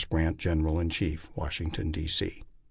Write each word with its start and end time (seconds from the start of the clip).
GRANT, 0.09 0.37
General 0.37 0.79
in 0.79 0.89
Chief, 0.89 1.29
Washington, 1.35 1.91
D. 1.91 2.07
C. 2.07 2.41